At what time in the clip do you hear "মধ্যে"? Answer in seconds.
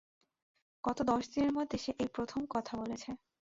1.53-1.77